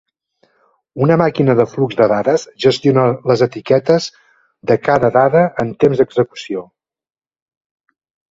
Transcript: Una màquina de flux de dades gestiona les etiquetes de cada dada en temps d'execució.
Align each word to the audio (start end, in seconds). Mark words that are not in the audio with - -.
Una 1.07 1.17
màquina 1.21 1.53
de 1.59 1.65
flux 1.73 1.97
de 1.99 2.07
dades 2.11 2.45
gestiona 2.65 3.03
les 3.33 3.43
etiquetes 3.47 4.07
de 4.73 4.79
cada 4.89 5.13
dada 5.19 5.45
en 5.65 5.75
temps 5.85 6.01
d'execució. 6.03 6.65